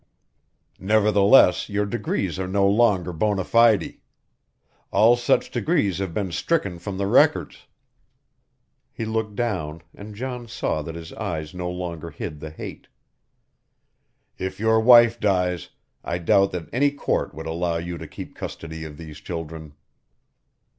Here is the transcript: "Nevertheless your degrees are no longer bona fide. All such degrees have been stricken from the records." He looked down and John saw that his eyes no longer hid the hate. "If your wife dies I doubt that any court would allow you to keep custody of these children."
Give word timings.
"Nevertheless 0.79 1.69
your 1.69 1.85
degrees 1.85 2.39
are 2.39 2.47
no 2.47 2.67
longer 2.67 3.13
bona 3.13 3.43
fide. 3.43 3.99
All 4.89 5.15
such 5.15 5.51
degrees 5.51 5.99
have 5.99 6.11
been 6.11 6.31
stricken 6.31 6.79
from 6.79 6.97
the 6.97 7.05
records." 7.05 7.67
He 8.91 9.05
looked 9.05 9.35
down 9.35 9.83
and 9.93 10.15
John 10.15 10.47
saw 10.47 10.81
that 10.81 10.95
his 10.95 11.13
eyes 11.13 11.53
no 11.53 11.69
longer 11.69 12.09
hid 12.09 12.39
the 12.39 12.49
hate. 12.49 12.87
"If 14.39 14.59
your 14.59 14.79
wife 14.79 15.19
dies 15.19 15.69
I 16.03 16.17
doubt 16.17 16.51
that 16.53 16.67
any 16.73 16.89
court 16.89 17.35
would 17.35 17.45
allow 17.45 17.77
you 17.77 17.99
to 17.99 18.07
keep 18.07 18.33
custody 18.35 18.83
of 18.83 18.97
these 18.97 19.17
children." 19.19 19.75